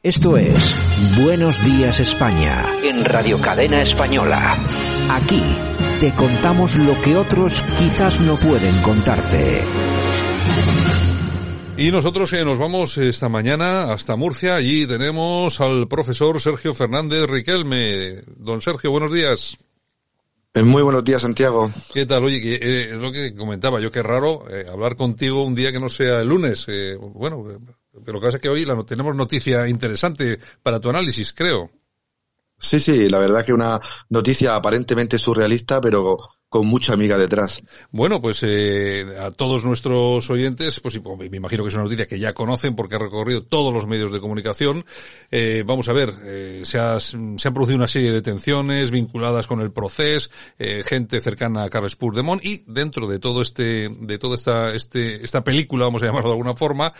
Esto 0.00 0.36
es 0.36 0.76
Buenos 1.20 1.60
Días 1.64 1.98
España 1.98 2.64
en 2.84 3.04
Radio 3.04 3.36
Cadena 3.40 3.82
Española. 3.82 4.56
Aquí 5.10 5.42
te 5.98 6.14
contamos 6.14 6.76
lo 6.76 6.94
que 7.02 7.16
otros 7.16 7.60
quizás 7.80 8.20
no 8.20 8.36
pueden 8.36 8.80
contarte. 8.82 9.64
Y 11.78 11.90
nosotros 11.90 12.32
eh, 12.32 12.44
nos 12.44 12.60
vamos 12.60 12.96
esta 12.98 13.28
mañana 13.28 13.92
hasta 13.92 14.14
Murcia. 14.14 14.54
Allí 14.54 14.86
tenemos 14.86 15.60
al 15.60 15.88
profesor 15.88 16.40
Sergio 16.40 16.74
Fernández 16.74 17.26
Riquelme. 17.28 18.22
Don 18.36 18.62
Sergio, 18.62 18.92
buenos 18.92 19.12
días. 19.12 19.58
Eh, 20.54 20.62
muy 20.62 20.82
buenos 20.82 21.04
días, 21.04 21.22
Santiago. 21.22 21.70
¿Qué 21.92 22.06
tal? 22.06 22.24
Oye, 22.24 22.40
que, 22.40 22.54
eh, 22.54 22.90
es 22.90 22.96
lo 22.96 23.12
que 23.12 23.34
comentaba 23.34 23.80
yo, 23.80 23.90
qué 23.90 24.02
raro 24.02 24.44
eh, 24.50 24.66
hablar 24.70 24.96
contigo 24.96 25.44
un 25.44 25.54
día 25.54 25.72
que 25.72 25.80
no 25.80 25.88
sea 25.88 26.20
el 26.20 26.28
lunes. 26.28 26.64
Eh, 26.68 26.96
bueno, 26.98 27.44
pero 27.92 28.14
lo 28.14 28.20
que 28.20 28.26
pasa 28.26 28.36
es 28.36 28.42
que 28.42 28.48
hoy 28.48 28.66
tenemos 28.86 29.14
noticia 29.14 29.66
interesante 29.68 30.38
para 30.62 30.80
tu 30.80 30.90
análisis, 30.90 31.32
creo. 31.32 31.70
Sí, 32.58 32.80
sí, 32.80 33.08
la 33.08 33.18
verdad 33.18 33.44
que 33.44 33.52
una 33.52 33.78
noticia 34.08 34.56
aparentemente 34.56 35.18
surrealista, 35.18 35.80
pero 35.80 36.18
con 36.48 36.66
mucha 36.66 36.94
amiga 36.94 37.18
detrás. 37.18 37.62
Bueno, 37.90 38.20
pues 38.20 38.42
eh, 38.42 39.06
a 39.20 39.30
todos 39.30 39.64
nuestros 39.64 40.28
oyentes, 40.30 40.80
pues 40.80 40.98
me 41.02 41.26
imagino 41.36 41.62
que 41.62 41.68
es 41.68 41.74
una 41.74 41.84
noticia 41.84 42.06
que 42.06 42.18
ya 42.18 42.32
conocen 42.32 42.74
porque 42.74 42.94
ha 42.94 42.98
recorrido 42.98 43.42
todos 43.42 43.72
los 43.72 43.86
medios 43.86 44.12
de 44.12 44.20
comunicación. 44.20 44.84
Eh, 45.30 45.62
vamos 45.66 45.88
a 45.88 45.92
ver, 45.92 46.12
eh, 46.24 46.62
se, 46.64 46.78
ha, 46.78 46.98
se, 47.00 47.16
han 47.16 47.54
producido 47.54 47.76
una 47.76 47.88
serie 47.88 48.08
de 48.08 48.16
detenciones 48.16 48.90
vinculadas 48.90 49.46
con 49.46 49.60
el 49.60 49.72
proceso, 49.72 50.30
eh, 50.58 50.82
gente 50.86 51.20
cercana 51.20 51.64
a 51.64 51.70
Carles 51.70 51.96
Puigdemont 51.96 52.44
y 52.44 52.64
dentro 52.66 53.06
de 53.06 53.18
todo 53.18 53.42
este, 53.42 53.88
de 53.88 54.18
toda 54.18 54.34
esta, 54.34 54.70
este, 54.70 55.24
esta 55.24 55.44
película, 55.44 55.84
vamos 55.84 56.02
a 56.02 56.06
llamarlo 56.06 56.30
de 56.30 56.34
alguna 56.34 56.56
forma, 56.56 56.92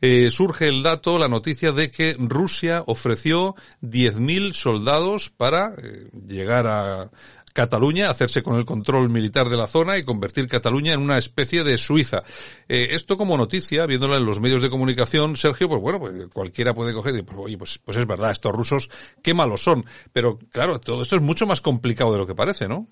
eh, 0.00 0.30
surge 0.30 0.68
el 0.68 0.82
dato, 0.82 1.18
la 1.18 1.28
noticia 1.28 1.72
de 1.72 1.90
que 1.90 2.16
Rusia 2.18 2.82
ofreció 2.86 3.54
10.000 3.82 4.52
soldados 4.52 5.30
para 5.30 5.70
eh, 5.82 6.10
llegar 6.26 6.66
a, 6.66 7.10
Cataluña, 7.52 8.10
hacerse 8.10 8.42
con 8.42 8.56
el 8.56 8.64
control 8.64 9.10
militar 9.10 9.48
de 9.48 9.56
la 9.56 9.66
zona 9.66 9.98
y 9.98 10.04
convertir 10.04 10.46
Cataluña 10.48 10.94
en 10.94 11.00
una 11.00 11.18
especie 11.18 11.64
de 11.64 11.78
Suiza. 11.78 12.22
Eh, 12.68 12.88
esto 12.92 13.16
como 13.16 13.36
noticia, 13.36 13.86
viéndola 13.86 14.16
en 14.16 14.26
los 14.26 14.40
medios 14.40 14.62
de 14.62 14.70
comunicación, 14.70 15.36
Sergio, 15.36 15.68
pues 15.68 15.80
bueno, 15.80 16.00
pues 16.00 16.12
cualquiera 16.32 16.74
puede 16.74 16.92
coger 16.92 17.16
y 17.16 17.22
pues, 17.22 17.38
oye, 17.38 17.58
pues, 17.58 17.78
pues 17.78 17.96
es 17.96 18.06
verdad, 18.06 18.30
estos 18.30 18.52
rusos, 18.52 18.90
qué 19.22 19.34
malos 19.34 19.62
son. 19.62 19.84
Pero 20.12 20.38
claro, 20.50 20.80
todo 20.80 21.02
esto 21.02 21.16
es 21.16 21.22
mucho 21.22 21.46
más 21.46 21.60
complicado 21.60 22.12
de 22.12 22.18
lo 22.18 22.26
que 22.26 22.34
parece, 22.34 22.68
¿no? 22.68 22.88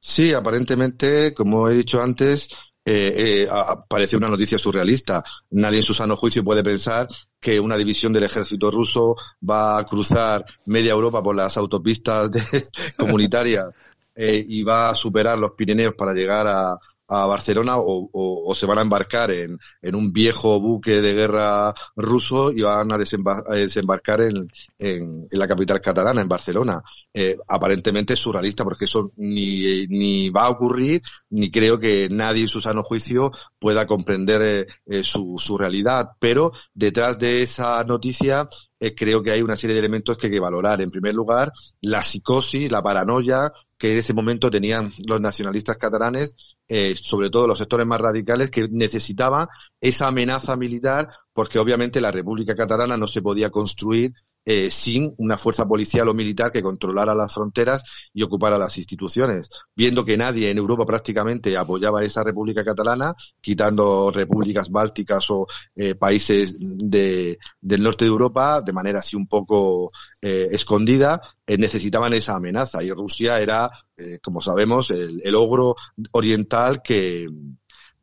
Sí, 0.00 0.32
aparentemente, 0.32 1.34
como 1.34 1.68
he 1.68 1.74
dicho 1.74 2.00
antes, 2.00 2.48
eh, 2.90 3.42
eh, 3.42 3.48
parece 3.86 4.16
una 4.16 4.28
noticia 4.28 4.56
surrealista. 4.56 5.22
Nadie 5.50 5.78
en 5.78 5.82
su 5.82 5.92
sano 5.92 6.16
juicio 6.16 6.42
puede 6.42 6.64
pensar 6.64 7.06
que 7.38 7.60
una 7.60 7.76
división 7.76 8.14
del 8.14 8.24
ejército 8.24 8.70
ruso 8.70 9.14
va 9.48 9.78
a 9.78 9.84
cruzar 9.84 10.46
media 10.64 10.92
Europa 10.92 11.22
por 11.22 11.36
las 11.36 11.58
autopistas 11.58 12.30
comunitarias 12.96 13.70
eh, 14.14 14.42
y 14.46 14.62
va 14.62 14.88
a 14.88 14.94
superar 14.94 15.38
los 15.38 15.50
Pirineos 15.50 15.92
para 15.94 16.14
llegar 16.14 16.46
a, 16.46 16.78
a 17.08 17.26
Barcelona 17.26 17.78
o, 17.78 18.08
o, 18.12 18.50
o, 18.50 18.54
se 18.54 18.66
van 18.66 18.78
a 18.78 18.82
embarcar 18.82 19.30
en, 19.30 19.58
en, 19.80 19.94
un 19.94 20.12
viejo 20.12 20.60
buque 20.60 21.00
de 21.00 21.14
guerra 21.14 21.72
ruso 21.96 22.52
y 22.52 22.60
van 22.60 22.92
a, 22.92 22.98
desembar 22.98 23.42
a 23.48 23.54
desembarcar 23.54 24.20
en, 24.20 24.48
en, 24.78 25.26
en, 25.30 25.38
la 25.38 25.48
capital 25.48 25.80
catalana, 25.80 26.20
en 26.20 26.28
Barcelona. 26.28 26.80
Eh, 27.14 27.36
aparentemente 27.48 28.12
es 28.12 28.20
surrealista 28.20 28.62
porque 28.62 28.84
eso 28.84 29.12
ni, 29.16 29.86
ni 29.86 30.28
va 30.28 30.44
a 30.44 30.50
ocurrir 30.50 31.00
ni 31.30 31.50
creo 31.50 31.78
que 31.78 32.08
nadie 32.10 32.42
en 32.42 32.48
su 32.48 32.60
sano 32.60 32.82
juicio 32.82 33.32
pueda 33.58 33.86
comprender 33.86 34.42
eh, 34.42 34.66
eh, 34.86 35.02
su, 35.02 35.36
su 35.38 35.56
realidad. 35.56 36.10
Pero 36.20 36.52
detrás 36.74 37.18
de 37.18 37.42
esa 37.42 37.82
noticia 37.84 38.48
creo 38.96 39.22
que 39.22 39.32
hay 39.32 39.42
una 39.42 39.56
serie 39.56 39.74
de 39.74 39.80
elementos 39.80 40.16
que 40.16 40.26
hay 40.26 40.32
que 40.34 40.40
valorar. 40.40 40.80
En 40.80 40.90
primer 40.90 41.14
lugar, 41.14 41.50
la 41.80 42.02
psicosis, 42.02 42.70
la 42.70 42.82
paranoia 42.82 43.50
que 43.78 43.92
en 43.92 43.98
ese 43.98 44.12
momento 44.12 44.50
tenían 44.50 44.92
los 45.06 45.20
nacionalistas 45.20 45.78
catalanes 45.78 46.34
eh, 46.68 46.94
sobre 47.00 47.30
todo 47.30 47.46
los 47.46 47.58
sectores 47.58 47.86
más 47.86 48.00
radicales, 48.00 48.50
que 48.50 48.68
necesitaban 48.70 49.46
esa 49.80 50.08
amenaza 50.08 50.56
militar, 50.56 51.08
porque 51.32 51.58
obviamente 51.58 52.00
la 52.00 52.10
República 52.10 52.54
Catalana 52.54 52.96
no 52.96 53.06
se 53.06 53.22
podía 53.22 53.50
construir 53.50 54.12
eh, 54.50 54.70
sin 54.70 55.14
una 55.18 55.36
fuerza 55.36 55.66
policial 55.66 56.08
o 56.08 56.14
militar 56.14 56.50
que 56.50 56.62
controlara 56.62 57.14
las 57.14 57.34
fronteras 57.34 57.82
y 58.14 58.22
ocupara 58.22 58.56
las 58.56 58.78
instituciones. 58.78 59.50
Viendo 59.76 60.06
que 60.06 60.16
nadie 60.16 60.48
en 60.48 60.56
Europa 60.56 60.86
prácticamente 60.86 61.54
apoyaba 61.58 62.02
esa 62.02 62.24
República 62.24 62.64
Catalana, 62.64 63.12
quitando 63.42 64.10
repúblicas 64.10 64.70
bálticas 64.70 65.30
o 65.32 65.46
eh, 65.76 65.94
países 65.96 66.56
de, 66.58 67.38
del 67.60 67.82
norte 67.82 68.06
de 68.06 68.10
Europa 68.10 68.62
de 68.62 68.72
manera 68.72 69.00
así 69.00 69.16
un 69.16 69.26
poco 69.26 69.90
eh, 70.22 70.48
escondida, 70.50 71.20
eh, 71.46 71.58
necesitaban 71.58 72.14
esa 72.14 72.36
amenaza. 72.36 72.82
Y 72.82 72.90
Rusia 72.90 73.40
era, 73.40 73.68
eh, 73.98 74.18
como 74.22 74.40
sabemos, 74.40 74.90
el, 74.90 75.20
el 75.24 75.34
ogro 75.34 75.74
oriental 76.12 76.80
que, 76.80 77.26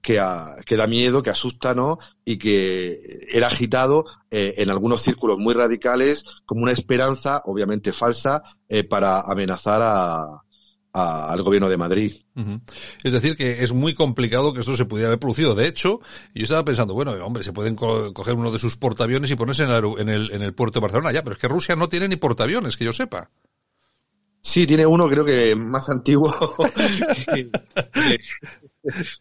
que, 0.06 0.20
a, 0.20 0.56
que, 0.64 0.78
da 0.78 0.86
miedo, 0.86 1.24
que 1.24 1.32
asusta, 1.32 1.74
¿no? 1.74 1.98
Y 2.24 2.38
que 2.38 3.00
era 3.28 3.48
agitado 3.48 4.06
eh, 4.30 4.54
en 4.58 4.70
algunos 4.70 5.02
círculos 5.02 5.40
muy 5.40 5.56
radicales 5.56 6.24
como 6.46 6.62
una 6.62 6.72
esperanza, 6.72 7.42
obviamente 7.46 7.92
falsa, 7.92 8.44
eh, 8.70 8.84
para 8.84 9.22
amenazar 9.22 9.82
a, 9.82 10.44
al 10.94 11.42
gobierno 11.42 11.70
de 11.70 11.78
Madrid. 11.78 12.14
Es 13.04 13.12
decir, 13.12 13.36
que 13.36 13.64
es 13.64 13.74
muy 13.74 13.96
complicado 13.96 14.54
que 14.54 14.60
esto 14.60 14.78
se 14.78 14.86
pudiera 14.86 15.08
haber 15.08 15.20
producido. 15.20 15.56
De 15.56 15.68
hecho, 15.68 16.00
yo 16.36 16.44
estaba 16.44 16.64
pensando, 16.64 16.94
bueno, 16.94 17.12
hombre, 17.26 17.44
se 17.44 17.52
pueden 17.52 17.76
co 17.76 18.14
coger 18.14 18.36
uno 18.36 18.52
de 18.52 18.60
sus 18.60 18.78
portaaviones 18.78 19.32
y 19.32 19.36
ponerse 19.36 19.64
en 19.64 19.72
el, 19.72 19.84
en, 19.98 20.10
el, 20.10 20.32
en 20.32 20.42
el 20.44 20.54
puerto 20.54 20.80
de 20.80 20.84
Barcelona. 20.84 21.12
Ya, 21.12 21.24
pero 21.24 21.34
es 21.34 21.42
que 21.42 21.48
Rusia 21.48 21.76
no 21.76 21.90
tiene 21.90 22.08
ni 22.08 22.16
portaaviones, 22.16 22.78
que 22.78 22.86
yo 22.86 22.94
sepa. 22.94 23.32
Sí, 24.46 24.68
tiene 24.68 24.86
uno 24.86 25.10
creo 25.10 25.26
que 25.26 25.56
más 25.56 25.90
antiguo. 25.90 26.32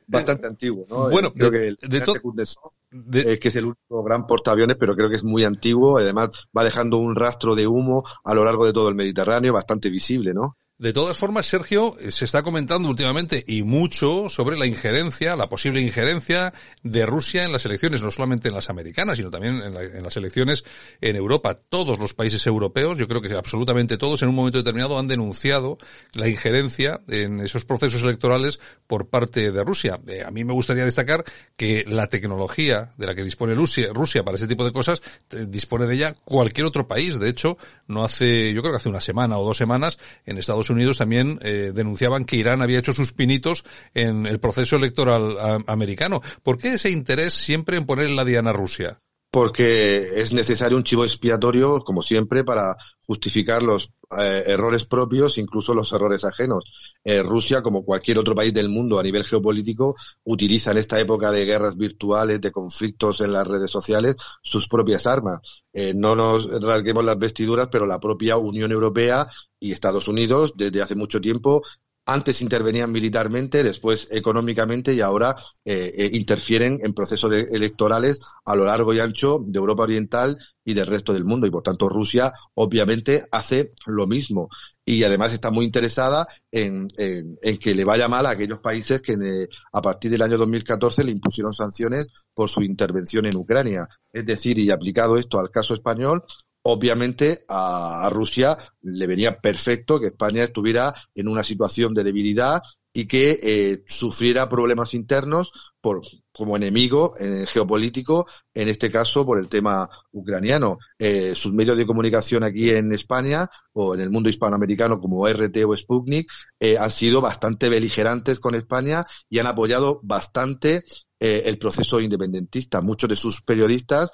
Bastante 0.06 0.46
antiguo, 0.46 0.84
¿no? 0.90 1.08
Bueno, 1.08 1.32
creo 1.32 1.50
que 1.50 1.68
el 1.68 1.78
de, 1.80 2.00
de, 2.00 2.46
de, 2.90 3.32
eh, 3.32 3.38
que 3.38 3.48
es 3.48 3.56
el 3.56 3.64
único 3.64 4.04
gran 4.04 4.26
portaaviones, 4.26 4.76
pero 4.76 4.94
creo 4.94 5.08
que 5.08 5.16
es 5.16 5.24
muy 5.24 5.44
antiguo. 5.44 5.96
Además, 5.96 6.50
va 6.54 6.62
dejando 6.62 6.98
un 6.98 7.16
rastro 7.16 7.54
de 7.54 7.66
humo 7.66 8.02
a 8.22 8.34
lo 8.34 8.44
largo 8.44 8.66
de 8.66 8.74
todo 8.74 8.90
el 8.90 8.96
Mediterráneo, 8.96 9.54
bastante 9.54 9.88
visible, 9.88 10.34
¿no? 10.34 10.58
De 10.76 10.92
todas 10.92 11.16
formas, 11.16 11.46
Sergio, 11.46 11.96
se 12.08 12.24
está 12.24 12.42
comentando 12.42 12.88
últimamente 12.88 13.44
y 13.46 13.62
mucho 13.62 14.28
sobre 14.28 14.58
la 14.58 14.66
injerencia, 14.66 15.36
la 15.36 15.48
posible 15.48 15.80
injerencia 15.80 16.52
de 16.82 17.06
Rusia 17.06 17.44
en 17.44 17.52
las 17.52 17.64
elecciones, 17.64 18.02
no 18.02 18.10
solamente 18.10 18.48
en 18.48 18.54
las 18.54 18.70
americanas, 18.70 19.16
sino 19.16 19.30
también 19.30 19.62
en, 19.62 19.72
la, 19.72 19.84
en, 19.84 20.02
las 20.02 20.16
elecciones 20.16 20.64
en 21.00 21.14
Europa. 21.14 21.54
Todos 21.54 22.00
los 22.00 22.12
países 22.12 22.44
europeos, 22.48 22.98
yo 22.98 23.06
creo 23.06 23.22
que 23.22 23.32
absolutamente 23.34 23.96
todos, 23.96 24.22
en 24.22 24.30
un 24.30 24.34
momento 24.34 24.58
determinado 24.58 24.98
han 24.98 25.06
denunciado 25.06 25.78
la 26.12 26.26
injerencia 26.26 27.00
en 27.06 27.38
esos 27.38 27.64
procesos 27.64 28.02
electorales 28.02 28.58
por 28.88 29.08
parte 29.08 29.52
de 29.52 29.62
Rusia. 29.62 30.00
Eh, 30.08 30.24
a 30.26 30.32
mí 30.32 30.42
me 30.42 30.54
gustaría 30.54 30.84
destacar 30.84 31.22
que 31.56 31.84
la 31.86 32.08
tecnología 32.08 32.90
de 32.96 33.06
la 33.06 33.14
que 33.14 33.22
dispone 33.22 33.54
Rusia, 33.54 33.90
Rusia 33.92 34.24
para 34.24 34.38
ese 34.38 34.48
tipo 34.48 34.64
de 34.64 34.72
cosas, 34.72 35.02
eh, 35.30 35.46
dispone 35.48 35.86
de 35.86 35.94
ella 35.94 36.14
cualquier 36.24 36.66
otro 36.66 36.88
país. 36.88 37.20
De 37.20 37.28
hecho, 37.28 37.58
no 37.86 38.02
hace, 38.02 38.52
yo 38.52 38.60
creo 38.60 38.72
que 38.72 38.78
hace 38.78 38.88
una 38.88 39.00
semana 39.00 39.38
o 39.38 39.44
dos 39.44 39.56
semanas, 39.56 39.98
en 40.26 40.36
Estados 40.36 40.63
Estados 40.64 40.76
Unidos 40.76 40.98
también 40.98 41.38
eh, 41.42 41.72
denunciaban 41.74 42.24
que 42.24 42.36
Irán 42.36 42.62
había 42.62 42.78
hecho 42.78 42.94
sus 42.94 43.12
pinitos 43.12 43.64
en 43.92 44.24
el 44.24 44.40
proceso 44.40 44.76
electoral 44.76 45.36
a, 45.38 45.58
americano. 45.66 46.22
¿Por 46.42 46.56
qué 46.56 46.74
ese 46.74 46.90
interés 46.90 47.34
siempre 47.34 47.76
en 47.76 47.84
poner 47.84 48.08
la 48.10 48.24
diana 48.24 48.52
Rusia? 48.52 49.03
Porque 49.34 50.20
es 50.20 50.32
necesario 50.32 50.76
un 50.76 50.84
chivo 50.84 51.02
expiatorio, 51.02 51.80
como 51.80 52.02
siempre, 52.02 52.44
para 52.44 52.76
justificar 53.04 53.64
los 53.64 53.90
eh, 54.16 54.44
errores 54.46 54.84
propios, 54.84 55.38
incluso 55.38 55.74
los 55.74 55.92
errores 55.92 56.24
ajenos. 56.24 56.62
Eh, 57.02 57.20
Rusia, 57.20 57.60
como 57.60 57.84
cualquier 57.84 58.18
otro 58.18 58.36
país 58.36 58.54
del 58.54 58.68
mundo 58.68 58.96
a 58.96 59.02
nivel 59.02 59.24
geopolítico, 59.24 59.96
utiliza 60.22 60.70
en 60.70 60.78
esta 60.78 61.00
época 61.00 61.32
de 61.32 61.46
guerras 61.46 61.76
virtuales, 61.76 62.40
de 62.40 62.52
conflictos 62.52 63.20
en 63.22 63.32
las 63.32 63.48
redes 63.48 63.72
sociales, 63.72 64.14
sus 64.40 64.68
propias 64.68 65.04
armas. 65.08 65.40
Eh, 65.72 65.94
no 65.96 66.14
nos 66.14 66.48
rasguemos 66.62 67.04
las 67.04 67.18
vestiduras, 67.18 67.66
pero 67.72 67.86
la 67.86 67.98
propia 67.98 68.36
Unión 68.36 68.70
Europea 68.70 69.26
y 69.58 69.72
Estados 69.72 70.06
Unidos, 70.06 70.52
desde 70.56 70.80
hace 70.80 70.94
mucho 70.94 71.20
tiempo, 71.20 71.60
antes 72.06 72.42
intervenían 72.42 72.92
militarmente, 72.92 73.62
después 73.62 74.08
económicamente 74.10 74.92
y 74.92 75.00
ahora 75.00 75.34
eh, 75.64 75.92
eh, 75.96 76.10
interfieren 76.12 76.78
en 76.82 76.92
procesos 76.92 77.32
electorales 77.32 78.20
a 78.44 78.54
lo 78.56 78.64
largo 78.64 78.92
y 78.92 79.00
ancho 79.00 79.38
de 79.46 79.58
Europa 79.58 79.84
Oriental 79.84 80.36
y 80.64 80.74
del 80.74 80.86
resto 80.86 81.12
del 81.12 81.24
mundo. 81.24 81.46
Y 81.46 81.50
por 81.50 81.62
tanto 81.62 81.88
Rusia 81.88 82.32
obviamente 82.54 83.24
hace 83.30 83.72
lo 83.86 84.06
mismo. 84.06 84.48
Y 84.84 85.02
además 85.04 85.32
está 85.32 85.50
muy 85.50 85.64
interesada 85.64 86.26
en, 86.52 86.88
que 86.88 87.74
le 87.74 87.84
vaya 87.84 88.06
mal 88.08 88.26
a 88.26 88.30
aquellos 88.30 88.60
países 88.60 89.00
que 89.00 89.12
eh, 89.12 89.48
a 89.72 89.80
partir 89.80 90.10
del 90.10 90.22
año 90.22 90.36
2014 90.36 91.04
le 91.04 91.12
impusieron 91.12 91.54
sanciones 91.54 92.08
por 92.34 92.50
su 92.50 92.62
intervención 92.62 93.24
en 93.24 93.36
Ucrania. 93.36 93.86
Es 94.12 94.26
decir, 94.26 94.58
y 94.58 94.70
aplicado 94.70 95.16
esto 95.16 95.38
al 95.38 95.50
caso 95.50 95.72
español, 95.72 96.22
obviamente 96.64 97.44
a, 97.48 98.08
Rusia 98.10 98.56
le 98.82 99.06
venía 99.06 99.40
perfecto 99.40 100.00
que 100.00 100.08
España 100.08 100.44
estuviera 100.44 100.92
en 101.14 101.28
una 101.28 101.44
situación 101.44 101.94
de 101.94 102.04
debilidad 102.04 102.62
y 102.92 103.06
que 103.06 103.38
eh, 103.42 103.82
sufriera 103.86 104.48
problemas 104.48 104.94
internos 104.94 105.50
por, 105.80 106.00
como 106.32 106.56
enemigo 106.56 107.14
eh, 107.18 107.44
geopolítico, 107.46 108.24
en 108.54 108.68
este 108.68 108.90
caso 108.90 109.26
por 109.26 109.40
el 109.40 109.48
tema 109.48 109.88
ucraniano. 110.12 110.78
Eh, 110.98 111.34
sus 111.34 111.52
medios 111.52 111.76
de 111.76 111.86
comunicación 111.86 112.44
aquí 112.44 112.70
en 112.70 112.92
España 112.92 113.48
o 113.72 113.94
en 113.94 114.00
el 114.00 114.10
mundo 114.10 114.30
hispanoamericano 114.30 115.00
como 115.00 115.26
RT 115.26 115.64
o 115.66 115.76
Sputnik 115.76 116.30
han 116.78 116.90
sido 116.90 117.20
bastante 117.20 117.68
beligerantes 117.68 118.38
con 118.38 118.54
España 118.54 119.04
y 119.28 119.40
han 119.40 119.48
apoyado 119.48 120.00
bastante 120.02 120.84
eh, 121.20 121.42
el 121.46 121.58
proceso 121.58 122.00
independentista. 122.00 122.80
Muchos 122.80 123.08
de 123.08 123.16
sus 123.16 123.40
periodistas 123.40 124.10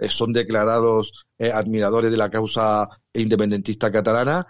eh, 0.00 0.08
son 0.08 0.32
declarados 0.32 1.24
eh, 1.38 1.50
admiradores 1.50 2.10
de 2.10 2.16
la 2.16 2.30
causa 2.30 2.86
independentista 3.14 3.90
catalana, 3.90 4.46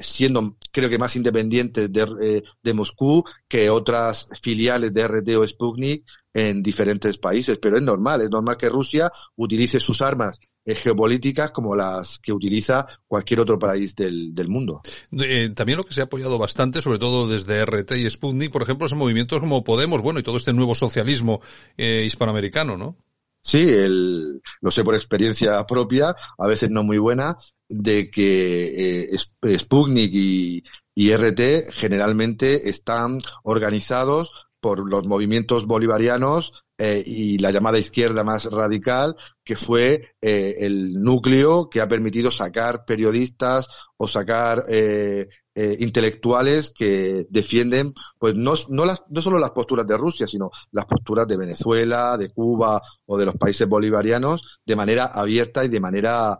siendo 0.00 0.56
creo 0.72 0.88
que 0.88 0.98
más 0.98 1.14
independientes 1.14 1.92
de, 1.92 2.42
de, 2.62 2.74
Moscú 2.74 3.22
que 3.46 3.70
otras 3.70 4.28
filiales 4.40 4.92
de 4.92 5.06
RT 5.06 5.36
o 5.36 5.46
Sputnik 5.46 6.04
en 6.32 6.62
diferentes 6.62 7.18
países. 7.18 7.58
Pero 7.58 7.76
es 7.76 7.82
normal, 7.82 8.22
es 8.22 8.30
normal 8.30 8.56
que 8.56 8.68
Rusia 8.68 9.10
utilice 9.36 9.78
sus 9.78 10.00
armas 10.00 10.38
eh, 10.40 10.51
geopolíticas 10.66 11.50
como 11.50 11.74
las 11.74 12.18
que 12.18 12.32
utiliza 12.32 12.86
cualquier 13.06 13.40
otro 13.40 13.58
país 13.58 13.94
del, 13.96 14.32
del 14.32 14.48
mundo. 14.48 14.82
Eh, 15.12 15.50
también 15.54 15.78
lo 15.78 15.84
que 15.84 15.94
se 15.94 16.00
ha 16.00 16.04
apoyado 16.04 16.38
bastante, 16.38 16.80
sobre 16.80 16.98
todo 16.98 17.28
desde 17.28 17.64
RT 17.64 17.92
y 17.96 18.08
Sputnik, 18.08 18.52
por 18.52 18.62
ejemplo, 18.62 18.88
son 18.88 18.98
movimientos 18.98 19.40
como 19.40 19.64
Podemos, 19.64 20.02
bueno, 20.02 20.20
y 20.20 20.22
todo 20.22 20.36
este 20.36 20.52
nuevo 20.52 20.74
socialismo 20.74 21.40
eh, 21.76 22.04
hispanoamericano, 22.06 22.76
¿no? 22.76 22.96
Sí, 23.44 23.68
el, 23.68 24.40
lo 24.60 24.70
sé 24.70 24.84
por 24.84 24.94
experiencia 24.94 25.66
propia, 25.66 26.14
a 26.38 26.46
veces 26.46 26.70
no 26.70 26.84
muy 26.84 26.98
buena, 26.98 27.36
de 27.68 28.08
que 28.08 29.10
eh, 29.12 29.58
Sputnik 29.58 30.12
y, 30.12 30.62
y 30.94 31.12
RT 31.12 31.72
generalmente 31.72 32.68
están 32.68 33.18
organizados 33.42 34.48
por 34.60 34.88
los 34.88 35.04
movimientos 35.06 35.66
bolivarianos 35.66 36.64
eh, 36.84 37.00
y 37.06 37.38
la 37.38 37.52
llamada 37.52 37.78
izquierda 37.78 38.24
más 38.24 38.46
radical, 38.50 39.14
que 39.44 39.54
fue 39.54 40.16
eh, 40.20 40.56
el 40.62 41.00
núcleo 41.00 41.70
que 41.70 41.80
ha 41.80 41.86
permitido 41.86 42.32
sacar 42.32 42.84
periodistas 42.84 43.68
o 43.96 44.08
sacar 44.08 44.64
eh, 44.68 45.28
intelectuales 45.54 46.70
que 46.70 47.24
defienden, 47.30 47.94
pues 48.18 48.34
no, 48.34 48.54
no, 48.70 48.84
las, 48.84 49.04
no 49.10 49.22
solo 49.22 49.38
las 49.38 49.52
posturas 49.52 49.86
de 49.86 49.96
Rusia, 49.96 50.26
sino 50.26 50.50
las 50.72 50.86
posturas 50.86 51.28
de 51.28 51.36
Venezuela, 51.36 52.16
de 52.16 52.30
Cuba 52.30 52.82
o 53.06 53.16
de 53.16 53.26
los 53.26 53.36
países 53.36 53.68
bolivarianos 53.68 54.58
de 54.66 54.74
manera 54.74 55.04
abierta 55.04 55.64
y 55.64 55.68
de 55.68 55.78
manera 55.78 56.36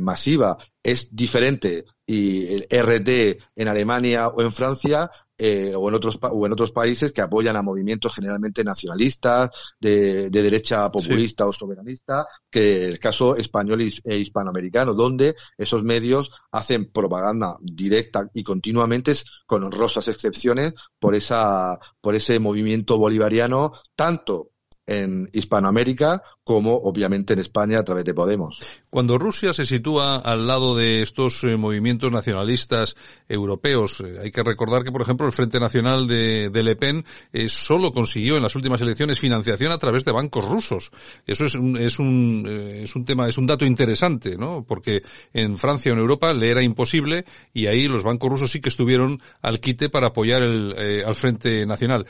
masiva. 0.00 0.56
Es 0.82 1.14
diferente 1.14 1.84
y 2.06 2.46
el 2.54 2.66
RT 2.70 3.38
en 3.56 3.68
Alemania 3.68 4.28
o 4.28 4.42
en 4.42 4.50
Francia 4.50 5.10
eh, 5.38 5.74
o 5.76 5.88
en 5.88 5.94
otros 5.94 6.18
o 6.22 6.46
en 6.46 6.52
otros 6.52 6.72
países 6.72 7.12
que 7.12 7.20
apoyan 7.20 7.56
a 7.56 7.62
movimientos 7.62 8.14
generalmente 8.14 8.64
nacionalistas 8.64 9.50
de, 9.78 10.30
derecha 10.30 10.90
populista 10.90 11.46
o 11.46 11.52
soberanista 11.52 12.26
que 12.50 12.86
el 12.86 12.98
caso 12.98 13.36
español 13.36 13.82
e 13.82 14.16
hispanoamericano 14.16 14.94
donde 14.94 15.34
esos 15.58 15.82
medios 15.82 16.30
hacen 16.50 16.90
propaganda 16.90 17.56
directa 17.60 18.24
y 18.32 18.42
continuamente 18.42 19.12
con 19.46 19.64
honrosas 19.64 20.08
excepciones 20.08 20.74
por 20.98 21.14
esa 21.14 21.78
por 22.00 22.14
ese 22.14 22.38
movimiento 22.38 22.98
bolivariano 22.98 23.72
tanto 23.94 24.52
en 24.86 25.28
Hispanoamérica 25.32 26.22
como 26.44 26.76
obviamente 26.76 27.32
en 27.32 27.40
España 27.40 27.80
a 27.80 27.82
través 27.82 28.04
de 28.04 28.14
Podemos. 28.14 28.62
Cuando 28.88 29.18
Rusia 29.18 29.52
se 29.52 29.66
sitúa 29.66 30.18
al 30.18 30.46
lado 30.46 30.76
de 30.76 31.02
estos 31.02 31.42
eh, 31.42 31.56
movimientos 31.56 32.12
nacionalistas 32.12 32.94
europeos, 33.28 34.00
eh, 34.00 34.18
hay 34.22 34.30
que 34.30 34.44
recordar 34.44 34.84
que, 34.84 34.92
por 34.92 35.02
ejemplo, 35.02 35.26
el 35.26 35.32
Frente 35.32 35.58
Nacional 35.58 36.06
de, 36.06 36.50
Le 36.52 36.76
Pen 36.76 37.04
eh, 37.32 37.48
solo 37.48 37.90
consiguió 37.90 38.36
en 38.36 38.44
las 38.44 38.54
últimas 38.54 38.80
elecciones 38.80 39.18
financiación 39.18 39.72
a 39.72 39.78
través 39.78 40.04
de 40.04 40.12
bancos 40.12 40.48
rusos. 40.48 40.92
Eso 41.26 41.46
es 41.46 41.56
un, 41.56 41.76
es 41.76 41.98
un, 41.98 42.46
es 42.46 42.94
un 42.94 43.04
tema, 43.04 43.26
es 43.26 43.38
un 43.38 43.46
dato 43.48 43.64
interesante, 43.64 44.36
¿no? 44.36 44.64
Porque 44.64 45.02
en 45.32 45.58
Francia 45.58 45.90
o 45.90 45.94
en 45.94 46.00
Europa 46.00 46.32
le 46.32 46.48
era 46.48 46.62
imposible 46.62 47.24
y 47.52 47.66
ahí 47.66 47.88
los 47.88 48.04
bancos 48.04 48.30
rusos 48.30 48.52
sí 48.52 48.60
que 48.60 48.68
estuvieron 48.68 49.20
al 49.42 49.58
quite 49.58 49.88
para 49.88 50.08
apoyar 50.08 50.42
el, 50.42 51.04
al 51.04 51.14
Frente 51.16 51.66
Nacional. 51.66 52.06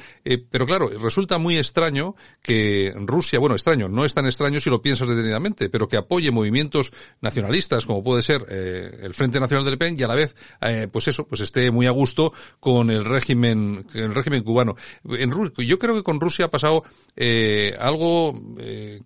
pero 0.50 0.67
claro, 0.67 0.90
resulta 0.90 1.38
muy 1.38 1.56
extraño 1.56 2.14
que 2.43 2.66
Rusia, 2.97 3.39
bueno, 3.39 3.55
extraño, 3.55 3.89
no 3.89 4.05
es 4.05 4.15
tan 4.15 4.27
extraño 4.27 4.61
si 4.61 4.71
lo 4.71 4.83
piensas 4.83 5.09
detenidamente, 5.09 5.69
pero 5.69 5.89
que 5.89 5.97
apoye 5.97 6.31
movimientos 6.31 6.93
nacionalistas 7.21 7.87
como 7.87 8.03
puede 8.03 8.23
ser 8.23 8.47
eh, 8.49 9.01
el 9.03 9.15
Frente 9.15 9.41
Nacional 9.41 9.65
de 9.65 9.71
Le 9.73 9.77
Pen 9.77 9.97
y 9.99 10.03
a 10.03 10.09
la 10.09 10.15
vez, 10.15 10.35
eh, 10.61 10.89
pues 10.91 11.09
eso, 11.09 11.27
pues 11.27 11.41
esté 11.41 11.71
muy 11.71 11.87
a 11.87 11.91
gusto 11.91 12.33
con 12.61 12.91
el 12.91 13.05
régimen, 13.05 13.87
el 13.95 14.15
régimen 14.15 14.43
cubano. 14.43 14.77
En 15.05 15.33
yo 15.59 15.79
creo 15.79 15.95
que 15.95 16.03
con 16.03 16.21
Rusia 16.21 16.47
ha 16.47 16.51
pasado 16.51 16.85
eh, 17.17 17.75
algo 17.79 18.41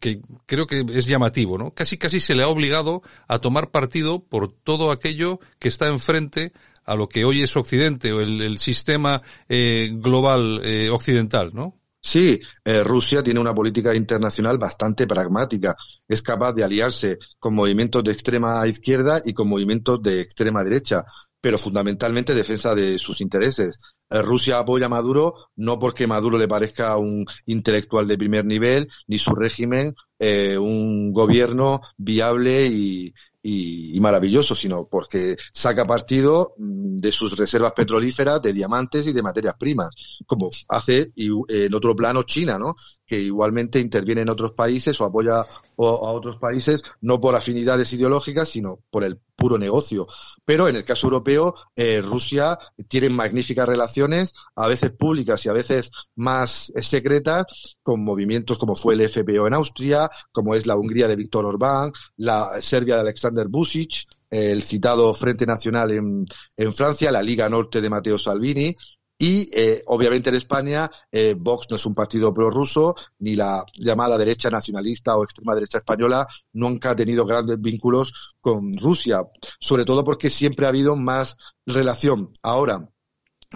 que 0.00 0.20
creo 0.46 0.66
que 0.66 0.84
es 0.92 1.06
llamativo, 1.06 1.58
¿no? 1.58 1.72
Casi 1.72 1.98
casi 1.98 2.20
se 2.20 2.34
le 2.34 2.42
ha 2.42 2.48
obligado 2.48 3.02
a 3.28 3.38
tomar 3.38 3.70
partido 3.70 4.22
por 4.24 4.52
todo 4.52 4.92
aquello 4.92 5.40
que 5.58 5.68
está 5.68 5.88
enfrente 5.88 6.52
a 6.84 6.94
lo 6.94 7.08
que 7.08 7.24
hoy 7.24 7.42
es 7.42 7.56
Occidente 7.56 8.12
o 8.12 8.20
el, 8.20 8.40
el 8.40 8.58
sistema 8.58 9.22
global 9.48 10.62
occidental, 10.90 11.50
¿no? 11.54 11.79
Sí, 12.02 12.40
eh, 12.64 12.82
Rusia 12.82 13.22
tiene 13.22 13.40
una 13.40 13.54
política 13.54 13.94
internacional 13.94 14.58
bastante 14.58 15.06
pragmática. 15.06 15.76
Es 16.08 16.22
capaz 16.22 16.54
de 16.54 16.64
aliarse 16.64 17.18
con 17.38 17.54
movimientos 17.54 18.02
de 18.02 18.12
extrema 18.12 18.66
izquierda 18.66 19.20
y 19.24 19.34
con 19.34 19.48
movimientos 19.48 20.02
de 20.02 20.20
extrema 20.20 20.64
derecha, 20.64 21.04
pero 21.40 21.58
fundamentalmente 21.58 22.34
defensa 22.34 22.74
de 22.74 22.98
sus 22.98 23.20
intereses. 23.20 23.78
Eh, 24.08 24.22
Rusia 24.22 24.58
apoya 24.58 24.86
a 24.86 24.88
Maduro 24.88 25.34
no 25.56 25.78
porque 25.78 26.06
Maduro 26.06 26.38
le 26.38 26.48
parezca 26.48 26.96
un 26.96 27.26
intelectual 27.46 28.08
de 28.08 28.18
primer 28.18 28.46
nivel, 28.46 28.88
ni 29.06 29.18
su 29.18 29.34
régimen 29.34 29.94
eh, 30.18 30.58
un 30.58 31.12
gobierno 31.12 31.80
viable 31.98 32.66
y, 32.66 33.12
y, 33.42 33.98
maravilloso, 34.00 34.54
sino 34.54 34.86
porque 34.90 35.36
saca 35.52 35.84
partido 35.84 36.54
mm, 36.58 36.96
de 36.98 37.12
sus 37.12 37.36
reservas 37.36 37.72
petrolíferas, 37.72 38.42
de 38.42 38.52
diamantes 38.52 39.06
y 39.06 39.12
de 39.12 39.22
materias 39.22 39.54
primas, 39.58 39.90
como 40.26 40.50
hace 40.68 41.12
en 41.16 41.74
otro 41.74 41.94
plano 41.94 42.22
China, 42.22 42.58
¿no? 42.58 42.74
Que 43.10 43.18
igualmente 43.18 43.80
interviene 43.80 44.20
en 44.20 44.28
otros 44.28 44.52
países 44.52 45.00
o 45.00 45.04
apoya 45.04 45.40
a 45.40 45.44
otros 45.76 46.36
países 46.36 46.84
no 47.00 47.20
por 47.20 47.34
afinidades 47.34 47.92
ideológicas, 47.92 48.48
sino 48.48 48.78
por 48.88 49.02
el 49.02 49.18
puro 49.34 49.58
negocio. 49.58 50.06
Pero 50.44 50.68
en 50.68 50.76
el 50.76 50.84
caso 50.84 51.08
europeo, 51.08 51.52
eh, 51.74 52.00
Rusia 52.02 52.56
tiene 52.86 53.10
magníficas 53.10 53.66
relaciones, 53.66 54.32
a 54.54 54.68
veces 54.68 54.92
públicas 54.92 55.44
y 55.44 55.48
a 55.48 55.54
veces 55.54 55.90
más 56.14 56.72
secretas, 56.76 57.46
con 57.82 58.04
movimientos 58.04 58.58
como 58.58 58.76
fue 58.76 58.94
el 58.94 59.00
FPO 59.00 59.48
en 59.48 59.54
Austria, 59.54 60.08
como 60.30 60.54
es 60.54 60.68
la 60.68 60.76
Hungría 60.76 61.08
de 61.08 61.16
Víctor 61.16 61.46
Orbán, 61.46 61.90
la 62.16 62.60
Serbia 62.60 62.94
de 62.94 63.00
Alexander 63.00 63.48
Vucic, 63.48 64.06
el 64.30 64.62
citado 64.62 65.12
Frente 65.14 65.46
Nacional 65.46 65.90
en, 65.90 66.26
en 66.56 66.72
Francia, 66.72 67.10
la 67.10 67.24
Liga 67.24 67.48
Norte 67.48 67.80
de 67.80 67.90
Matteo 67.90 68.18
Salvini, 68.18 68.76
y 69.20 69.50
eh, 69.52 69.82
obviamente 69.86 70.30
en 70.30 70.36
España 70.36 70.90
eh, 71.12 71.36
Vox 71.38 71.66
no 71.68 71.76
es 71.76 71.84
un 71.84 71.94
partido 71.94 72.32
prorruso, 72.32 72.94
ni 73.18 73.34
la 73.34 73.62
llamada 73.74 74.16
derecha 74.16 74.48
nacionalista 74.48 75.14
o 75.14 75.24
extrema 75.24 75.54
derecha 75.54 75.76
española 75.76 76.26
nunca 76.54 76.92
ha 76.92 76.96
tenido 76.96 77.26
grandes 77.26 77.60
vínculos 77.60 78.34
con 78.40 78.72
Rusia, 78.72 79.20
sobre 79.60 79.84
todo 79.84 80.04
porque 80.04 80.30
siempre 80.30 80.64
ha 80.64 80.70
habido 80.70 80.96
más 80.96 81.36
relación. 81.66 82.32
Ahora 82.42 82.88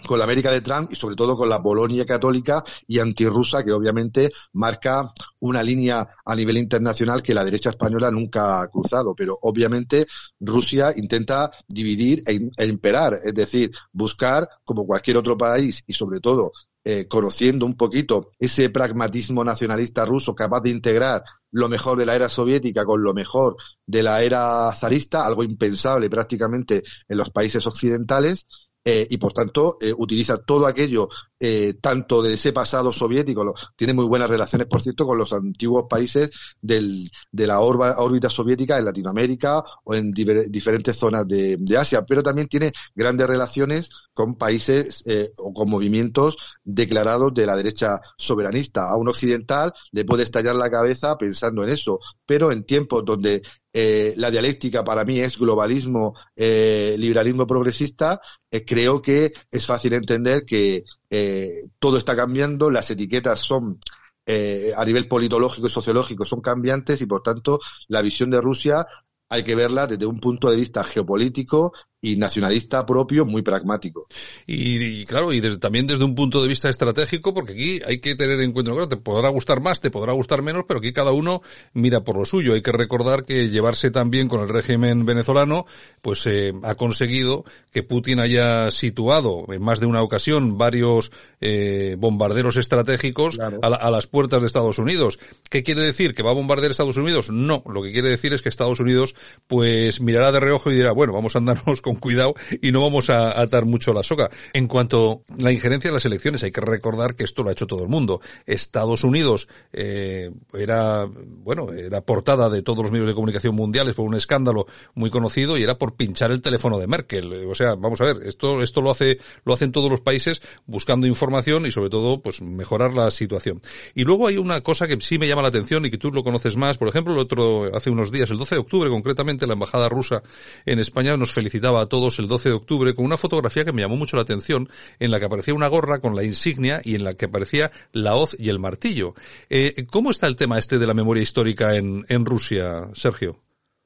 con 0.06 0.18
la 0.18 0.24
América 0.24 0.50
de 0.50 0.60
Trump 0.60 0.90
y 0.90 0.96
sobre 0.96 1.14
todo 1.14 1.36
con 1.36 1.48
la 1.48 1.62
Polonia 1.62 2.04
católica 2.04 2.62
y 2.86 2.98
antirrusa 2.98 3.64
que 3.64 3.72
obviamente 3.72 4.30
marca 4.52 5.12
una 5.38 5.62
línea 5.62 6.06
a 6.24 6.34
nivel 6.34 6.56
internacional 6.56 7.22
que 7.22 7.34
la 7.34 7.44
derecha 7.44 7.70
española 7.70 8.10
nunca 8.10 8.60
ha 8.60 8.66
cruzado, 8.68 9.14
pero 9.14 9.38
obviamente 9.42 10.06
Rusia 10.40 10.92
intenta 10.96 11.50
dividir 11.68 12.22
e, 12.26 12.50
e 12.56 12.66
imperar, 12.66 13.14
es 13.24 13.34
decir, 13.34 13.70
buscar 13.92 14.48
como 14.64 14.84
cualquier 14.84 15.16
otro 15.16 15.38
país 15.38 15.84
y 15.86 15.92
sobre 15.92 16.20
todo 16.20 16.50
eh, 16.86 17.08
conociendo 17.08 17.64
un 17.64 17.78
poquito 17.78 18.32
ese 18.38 18.68
pragmatismo 18.68 19.42
nacionalista 19.42 20.04
ruso 20.04 20.34
capaz 20.34 20.60
de 20.60 20.68
integrar 20.68 21.24
lo 21.50 21.70
mejor 21.70 21.96
de 21.96 22.04
la 22.04 22.14
era 22.14 22.28
soviética 22.28 22.84
con 22.84 23.02
lo 23.02 23.14
mejor 23.14 23.56
de 23.86 24.02
la 24.02 24.22
era 24.22 24.70
zarista, 24.74 25.24
algo 25.24 25.44
impensable 25.44 26.10
prácticamente 26.10 26.82
en 27.08 27.16
los 27.16 27.30
países 27.30 27.66
occidentales, 27.66 28.46
eh, 28.86 29.06
y 29.08 29.16
por 29.16 29.32
tanto 29.32 29.78
eh, 29.80 29.94
utiliza 29.96 30.36
todo 30.36 30.66
aquello, 30.66 31.08
eh, 31.40 31.72
tanto 31.80 32.22
de 32.22 32.34
ese 32.34 32.52
pasado 32.52 32.92
soviético, 32.92 33.54
tiene 33.76 33.94
muy 33.94 34.04
buenas 34.04 34.28
relaciones, 34.28 34.66
por 34.66 34.82
cierto, 34.82 35.06
con 35.06 35.16
los 35.16 35.32
antiguos 35.32 35.84
países 35.88 36.30
del, 36.60 37.10
de 37.32 37.46
la 37.46 37.60
órbita 37.60 38.28
soviética 38.28 38.78
en 38.78 38.84
Latinoamérica 38.84 39.62
o 39.84 39.94
en 39.94 40.10
diferentes 40.10 40.96
zonas 40.96 41.26
de, 41.26 41.56
de, 41.58 41.76
Asia, 41.78 42.04
pero 42.06 42.22
también 42.22 42.46
tiene 42.46 42.72
grandes 42.94 43.26
relaciones 43.26 43.88
con 44.12 44.36
países 44.36 45.02
o 45.38 45.52
con 45.52 45.70
movimientos 45.70 46.54
declarados 46.62 47.32
de 47.34 47.46
la 47.46 47.56
derecha 47.56 47.98
soberanista. 48.16 48.88
A 48.88 48.96
un 48.96 49.08
occidental 49.08 49.72
le 49.92 50.04
puede 50.04 50.22
estallar 50.24 50.54
la 50.56 50.70
cabeza 50.70 51.16
pensando 51.16 51.64
en 51.64 51.70
eso, 51.70 51.98
pero 52.26 52.52
en 52.52 52.64
tiempos 52.64 53.04
donde 53.04 53.42
eh, 53.76 54.14
la 54.16 54.30
dialéctica 54.30 54.84
para 54.84 55.04
mí 55.04 55.18
es 55.18 55.36
globalismo, 55.36 56.14
eh, 56.36 56.94
liberalismo 56.96 57.44
progresista, 57.44 58.20
eh, 58.48 58.64
creo 58.64 59.02
que 59.02 59.32
es 59.50 59.66
fácil 59.66 59.94
entender 59.94 60.44
que 60.44 60.84
eh, 61.10 61.50
todo 61.80 61.98
está 61.98 62.14
cambiando, 62.14 62.70
las 62.70 62.90
etiquetas 62.90 63.40
son 63.40 63.78
a 64.26 64.84
nivel 64.86 65.06
politológico 65.06 65.66
y 65.66 65.70
sociológico 65.70 66.24
son 66.24 66.40
cambiantes 66.40 67.02
y 67.02 67.04
por 67.04 67.22
tanto 67.22 67.60
la 67.88 68.00
visión 68.00 68.30
de 68.30 68.40
Rusia 68.40 68.86
hay 69.28 69.44
que 69.44 69.54
verla 69.54 69.86
desde 69.86 70.06
un 70.06 70.18
punto 70.18 70.50
de 70.50 70.56
vista 70.56 70.82
geopolítico 70.82 71.74
y 72.04 72.16
nacionalista 72.16 72.84
propio 72.84 73.24
muy 73.24 73.40
pragmático. 73.40 74.06
Y, 74.46 75.00
y 75.00 75.04
claro, 75.06 75.32
y 75.32 75.40
desde, 75.40 75.56
también 75.56 75.86
desde 75.86 76.04
un 76.04 76.14
punto 76.14 76.42
de 76.42 76.48
vista 76.48 76.68
estratégico, 76.68 77.32
porque 77.32 77.52
aquí 77.52 77.80
hay 77.86 77.98
que 77.98 78.14
tener 78.14 78.38
en 78.40 78.52
cuenta, 78.52 78.72
claro, 78.72 78.88
te 78.88 78.98
podrá 78.98 79.30
gustar 79.30 79.62
más, 79.62 79.80
te 79.80 79.90
podrá 79.90 80.12
gustar 80.12 80.42
menos, 80.42 80.64
pero 80.68 80.80
aquí 80.80 80.92
cada 80.92 81.12
uno 81.12 81.40
mira 81.72 82.04
por 82.04 82.18
lo 82.18 82.26
suyo. 82.26 82.52
Hay 82.52 82.60
que 82.60 82.72
recordar 82.72 83.24
que 83.24 83.48
llevarse 83.48 83.90
también 83.90 84.28
con 84.28 84.42
el 84.42 84.50
régimen 84.50 85.06
venezolano, 85.06 85.64
pues 86.02 86.26
eh, 86.26 86.52
ha 86.62 86.74
conseguido 86.74 87.44
que 87.72 87.82
Putin 87.82 88.20
haya 88.20 88.70
situado 88.70 89.46
en 89.48 89.62
más 89.62 89.80
de 89.80 89.86
una 89.86 90.02
ocasión 90.02 90.58
varios 90.58 91.10
eh, 91.40 91.96
bombarderos 91.98 92.56
estratégicos 92.56 93.36
claro. 93.36 93.60
a, 93.62 93.70
la, 93.70 93.76
a, 93.76 93.90
las 93.90 94.06
puertas 94.06 94.42
de 94.42 94.46
Estados 94.46 94.78
Unidos. 94.78 95.18
¿Qué 95.48 95.62
quiere 95.62 95.80
decir? 95.80 96.14
¿Que 96.14 96.22
va 96.22 96.32
a 96.32 96.34
bombardear 96.34 96.70
Estados 96.70 96.98
Unidos? 96.98 97.30
No, 97.30 97.62
lo 97.66 97.82
que 97.82 97.92
quiere 97.92 98.10
decir 98.10 98.34
es 98.34 98.42
que 98.42 98.50
Estados 98.50 98.80
Unidos 98.80 99.14
pues 99.46 100.02
mirará 100.02 100.32
de 100.32 100.40
reojo 100.40 100.70
y 100.70 100.74
dirá, 100.74 100.92
bueno, 100.92 101.14
vamos 101.14 101.34
a 101.34 101.38
andarnos 101.38 101.80
con 101.82 101.93
cuidado 101.96 102.34
y 102.62 102.72
no 102.72 102.82
vamos 102.82 103.10
a 103.10 103.40
atar 103.40 103.64
mucho 103.64 103.92
la 103.92 104.02
soga. 104.02 104.30
En 104.52 104.66
cuanto 104.66 105.22
a 105.28 105.42
la 105.42 105.52
injerencia 105.52 105.90
de 105.90 105.94
las 105.94 106.04
elecciones, 106.04 106.42
hay 106.42 106.50
que 106.50 106.60
recordar 106.60 107.14
que 107.14 107.24
esto 107.24 107.42
lo 107.42 107.48
ha 107.48 107.52
hecho 107.52 107.66
todo 107.66 107.82
el 107.82 107.88
mundo. 107.88 108.20
Estados 108.46 109.04
Unidos 109.04 109.48
eh, 109.72 110.30
era, 110.52 111.06
bueno, 111.06 111.72
era 111.72 112.00
portada 112.00 112.48
de 112.50 112.62
todos 112.62 112.82
los 112.82 112.92
medios 112.92 113.08
de 113.08 113.14
comunicación 113.14 113.54
mundiales 113.54 113.94
por 113.94 114.06
un 114.06 114.14
escándalo 114.14 114.66
muy 114.94 115.10
conocido 115.10 115.58
y 115.58 115.62
era 115.62 115.78
por 115.78 115.94
pinchar 115.94 116.30
el 116.30 116.40
teléfono 116.40 116.78
de 116.78 116.86
Merkel. 116.86 117.46
O 117.48 117.54
sea, 117.54 117.74
vamos 117.74 118.00
a 118.00 118.04
ver, 118.04 118.18
esto, 118.26 118.62
esto 118.62 118.80
lo 118.82 118.90
hace, 118.90 119.18
lo 119.44 119.54
hacen 119.54 119.72
todos 119.72 119.90
los 119.90 120.00
países 120.00 120.40
buscando 120.66 121.06
información 121.06 121.66
y 121.66 121.72
sobre 121.72 121.90
todo, 121.90 122.20
pues 122.20 122.42
mejorar 122.42 122.94
la 122.94 123.10
situación. 123.10 123.60
Y 123.94 124.04
luego 124.04 124.28
hay 124.28 124.36
una 124.36 124.60
cosa 124.60 124.86
que 124.86 125.00
sí 125.00 125.18
me 125.18 125.28
llama 125.28 125.42
la 125.42 125.48
atención 125.48 125.84
y 125.86 125.90
que 125.90 125.98
tú 125.98 126.10
lo 126.10 126.22
conoces 126.22 126.56
más. 126.56 126.78
Por 126.78 126.88
ejemplo, 126.88 127.12
el 127.12 127.18
otro, 127.18 127.70
hace 127.74 127.90
unos 127.90 128.10
días, 128.10 128.30
el 128.30 128.38
12 128.38 128.54
de 128.54 128.60
octubre 128.60 128.90
concretamente, 128.90 129.46
la 129.46 129.54
embajada 129.54 129.88
rusa 129.88 130.22
en 130.66 130.78
España 130.78 131.16
nos 131.16 131.32
felicitaba 131.32 131.83
a 131.84 131.88
todos 131.88 132.18
el 132.18 132.28
12 132.28 132.48
de 132.50 132.54
octubre 132.54 132.94
con 132.94 133.04
una 133.04 133.16
fotografía 133.16 133.64
que 133.64 133.72
me 133.72 133.82
llamó 133.82 133.96
mucho 133.96 134.16
la 134.16 134.22
atención 134.22 134.68
en 134.98 135.10
la 135.10 135.20
que 135.20 135.26
aparecía 135.26 135.54
una 135.54 135.68
gorra 135.68 136.00
con 136.00 136.16
la 136.16 136.24
insignia 136.24 136.80
y 136.84 136.94
en 136.94 137.04
la 137.04 137.14
que 137.14 137.26
aparecía 137.26 137.70
la 137.92 138.16
hoz 138.16 138.36
y 138.38 138.48
el 138.48 138.58
martillo. 138.58 139.14
Eh, 139.50 139.86
¿Cómo 139.90 140.10
está 140.10 140.26
el 140.26 140.36
tema 140.36 140.58
este 140.58 140.78
de 140.78 140.86
la 140.86 140.94
memoria 140.94 141.22
histórica 141.22 141.76
en, 141.76 142.04
en 142.08 142.24
Rusia, 142.24 142.88
Sergio? 142.94 143.43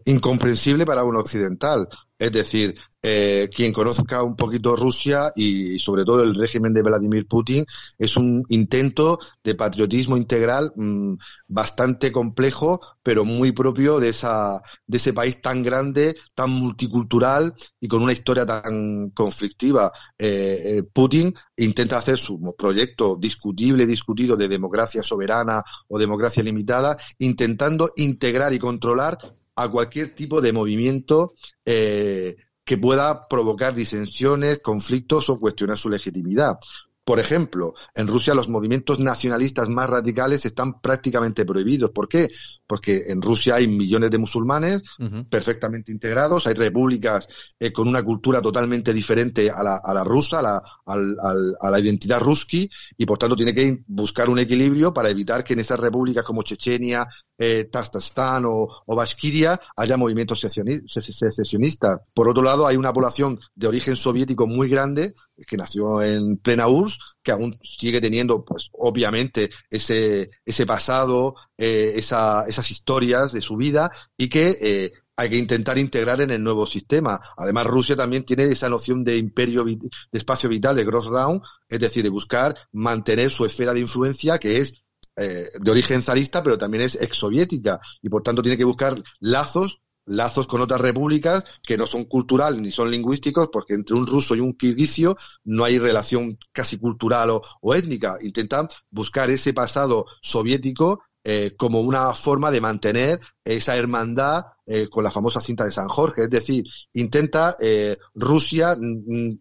Incomprensible 0.09 0.87
para 0.87 1.05
un 1.05 1.17
occidental. 1.17 1.87
Es 2.19 2.33
decir, 2.33 2.75
eh, 3.03 3.51
quien 3.55 3.73
conozca 3.75 4.23
un 4.23 4.37
poquito 4.37 4.75
Rusia 4.75 5.31
y 5.37 5.79
sobre 5.79 6.05
todo 6.05 6.25
el 6.25 6.35
régimen 6.35 6.73
de 6.73 6.83
Vladimir 6.83 7.29
Putin 7.29 7.65
es 7.99 8.17
un 8.17 8.43
intento 8.49 9.19
de 9.45 9.55
patriotismo 9.55 10.17
integral 10.17 10.73
mmm, 10.75 11.15
bastante 11.47 12.11
complejo, 12.11 12.81
pero 13.03 13.27
muy 13.27 13.53
propio 13.53 14.01
de 14.01 14.09
esa 14.09 14.63
de 14.87 14.97
ese 14.97 15.13
país 15.13 15.43
tan 15.43 15.63
grande, 15.63 16.17
tan 16.35 16.51
multicultural 16.51 17.55
y 17.79 17.87
con 17.87 18.03
una 18.03 18.15
historia 18.15 18.47
tan 18.47 19.11
conflictiva. 19.11 19.93
Eh, 20.19 20.79
eh, 20.79 20.83
Putin 20.91 21.35
intenta 21.57 21.99
hacer 21.99 22.17
su 22.17 22.41
proyecto 22.57 23.17
discutible, 23.21 23.87
discutido 23.87 24.39
de 24.39 24.49
democracia 24.49 25.03
soberana 25.03 25.63
o 25.87 25.99
democracia 25.99 26.43
limitada, 26.43 26.97
intentando 27.19 27.91
integrar 27.97 28.55
y 28.55 28.59
controlar 28.59 29.19
a 29.59 29.69
cualquier 29.69 30.15
tipo 30.15 30.41
de 30.41 30.53
movimiento 30.53 31.35
eh, 31.65 32.37
que 32.65 32.79
pueda 32.79 33.27
provocar 33.27 33.75
disensiones, 33.75 34.61
conflictos 34.61 35.29
o 35.31 35.41
cuestionar 35.41 35.77
su 35.77 35.89
legitimidad. 35.89 36.59
Por 37.09 37.21
ejemplo, 37.21 37.73
en 37.95 38.07
Rusia 38.07 38.35
los 38.35 38.51
movimientos 38.51 38.99
nacionalistas 38.99 39.71
más 39.71 39.89
radicales 39.89 40.45
están 40.45 40.79
prácticamente 40.79 41.47
prohibidos. 41.47 41.89
¿Por 41.89 42.07
qué? 42.07 42.29
Porque 42.67 43.05
en 43.09 43.23
Rusia 43.23 43.55
hay 43.55 43.67
millones 43.67 44.11
de 44.11 44.19
musulmanes 44.19 44.83
uh 44.99 45.05
-huh. 45.05 45.27
perfectamente 45.31 45.91
integrados, 45.91 46.47
hay 46.47 46.53
repúblicas 46.53 47.27
eh, 47.59 47.73
con 47.73 47.89
una 47.89 48.03
cultura 48.03 48.43
totalmente 48.43 48.93
diferente 48.93 49.51
a 49.51 49.63
la, 49.63 49.81
a 49.83 49.95
la 49.95 50.05
rusa, 50.05 50.41
a 50.41 50.43
la, 50.43 50.57
a, 50.57 51.35
a 51.61 51.71
la, 51.71 51.81
identidad 51.81 52.21
ruski, 52.21 52.69
y 52.99 53.07
por 53.07 53.17
tanto 53.17 53.37
tiene 53.37 53.55
que 53.55 53.83
buscar 53.87 54.29
un 54.29 54.41
equilibrio 54.41 54.93
para 54.93 55.09
evitar 55.09 55.45
que 55.45 55.55
en 55.55 55.61
esas 55.61 55.81
repúblicas 55.81 56.25
como 56.25 56.43
Chechenia, 56.43 57.07
eh, 57.39 57.65
Tastastán 57.73 58.45
o, 58.45 58.69
o 58.85 58.97
Bashkiria 58.97 59.59
haya 59.77 59.97
movimientos 59.97 60.41
secesionistas. 60.41 62.01
Por 62.13 62.29
otro 62.29 62.43
lado, 62.43 62.67
hay 62.67 62.77
una 62.77 62.93
población 62.93 63.39
de 63.55 63.67
origen 63.67 63.97
soviético 63.97 64.47
muy 64.47 64.69
grande 64.69 65.15
que 65.47 65.57
nació 65.57 66.03
en 66.03 66.37
plena 66.39 66.67
URSS, 66.67 66.98
que 67.23 67.33
aún 67.33 67.59
sigue 67.63 68.01
teniendo, 68.01 68.45
pues, 68.45 68.69
obviamente, 68.73 69.51
ese, 69.71 70.31
ese 70.45 70.67
pasado, 70.67 71.35
eh, 71.57 71.93
esa, 71.97 72.45
esas 72.47 72.71
historias 72.71 73.33
de 73.33 73.41
su 73.41 73.57
vida 73.57 73.91
y 74.17 74.29
que 74.29 74.57
eh, 74.61 74.93
hay 75.17 75.31
que 75.31 75.37
intentar 75.37 75.79
integrar 75.79 76.21
en 76.21 76.31
el 76.31 76.43
nuevo 76.45 76.65
sistema. 76.65 77.19
Además, 77.37 77.67
Rusia 77.67 77.97
también 77.97 78.25
tiene 78.25 78.45
esa 78.45 78.69
noción 78.69 79.03
de 79.03 79.17
imperio, 79.17 79.65
de 79.65 79.79
espacio 80.13 80.49
vital, 80.49 80.77
de 80.77 80.85
Gross 80.85 81.07
Round, 81.07 81.43
es 81.69 81.81
decir, 81.81 82.05
de 82.05 82.09
buscar 82.09 82.57
mantener 82.73 83.29
su 83.29 83.45
esfera 83.45 83.75
de 83.75 83.81
influencia, 83.81 84.39
que 84.39 84.59
es 84.59 84.85
eh, 85.17 85.49
de 85.59 85.71
origen 85.73 86.05
zarista, 86.05 86.45
pero 86.45 86.57
también 86.57 86.85
es 86.85 86.95
exsoviética, 86.95 87.81
y 88.01 88.09
por 88.09 88.23
tanto 88.23 88.43
tiene 88.43 88.57
que 88.57 88.65
buscar 88.65 88.95
lazos 89.19 89.81
lazos 90.09 90.47
con 90.47 90.61
otras 90.61 90.81
repúblicas 90.81 91.45
que 91.63 91.77
no 91.77 91.87
son 91.87 92.05
culturales 92.05 92.61
ni 92.61 92.71
son 92.71 92.91
lingüísticos, 92.91 93.49
porque 93.53 93.75
entre 93.75 93.95
un 93.95 94.07
ruso 94.07 94.35
y 94.35 94.41
un 94.41 94.55
kirguisio 94.55 95.17
no 95.45 95.65
hay 95.65 95.79
relación 95.79 96.39
casi 96.53 96.79
cultural 96.79 97.31
o, 97.31 97.43
o 97.61 97.75
étnica. 97.75 98.17
Intentan 98.23 98.69
buscar 98.91 99.31
ese 99.31 99.53
pasado 99.53 100.07
soviético 100.21 101.03
eh, 101.25 101.55
como 101.57 101.81
una 101.81 102.15
forma 102.15 102.51
de 102.51 102.61
mantener 102.61 103.21
esa 103.45 103.77
hermandad 103.77 104.45
eh, 104.67 104.89
con 104.89 105.05
la 105.05 105.11
famosa 105.11 105.41
cinta 105.41 105.65
de 105.65 105.73
San 105.73 105.89
Jorge. 105.89 106.23
Es 106.23 106.31
decir, 106.31 106.65
intenta 106.93 107.55
eh, 107.61 107.97
Rusia, 108.15 108.77
mm, 108.79 109.41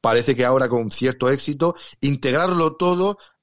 parece 0.00 0.34
que 0.34 0.44
ahora 0.44 0.68
con 0.68 0.90
cierto 0.90 1.30
éxito, 1.30 1.74
integrarlo 2.00 2.76
todo 2.76 3.18
Mm, 3.18 3.37